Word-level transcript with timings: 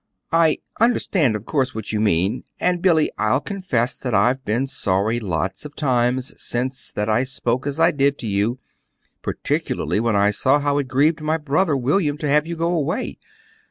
"I 0.33 0.57
understand, 0.79 1.35
of 1.35 1.45
course, 1.45 1.75
what 1.75 1.91
you 1.93 1.99
mean. 2.01 2.43
And, 2.59 2.81
Billy, 2.81 3.11
I'll 3.19 3.39
confess 3.39 3.95
that 3.99 4.15
I've 4.15 4.43
been 4.43 4.65
sorry 4.65 5.19
lots 5.19 5.63
of 5.63 5.75
times, 5.75 6.33
since, 6.41 6.91
that 6.93 7.07
I 7.07 7.23
spoke 7.23 7.67
as 7.67 7.79
I 7.79 7.91
did 7.91 8.17
to 8.17 8.27
you, 8.27 8.57
particularly 9.21 9.99
when 9.99 10.15
I 10.15 10.31
saw 10.31 10.59
how 10.59 10.79
it 10.79 10.87
grieved 10.87 11.21
my 11.21 11.37
brother 11.37 11.77
William 11.77 12.17
to 12.17 12.27
have 12.27 12.47
you 12.47 12.55
go 12.55 12.71
away. 12.73 13.19